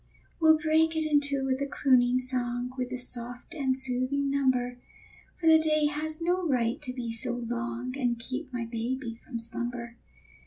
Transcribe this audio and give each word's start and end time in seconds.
We'll 0.39 0.57
break 0.57 0.95
it 0.95 1.05
in 1.05 1.19
two 1.21 1.45
with 1.45 1.61
a 1.61 1.67
crooning 1.67 2.17
song, 2.17 2.73
With 2.75 2.91
a 2.91 2.97
soft 2.97 3.53
and 3.53 3.77
soothing 3.77 4.31
number; 4.31 4.79
For 5.39 5.45
the 5.45 5.59
day 5.59 5.85
has 5.85 6.19
no 6.19 6.43
right 6.47 6.81
to 6.81 6.91
be 6.91 7.11
so 7.11 7.33
long 7.35 7.95
And 7.95 8.17
keep 8.17 8.51
my 8.51 8.65
baby 8.65 9.13
from 9.13 9.37
slumber. 9.37 9.97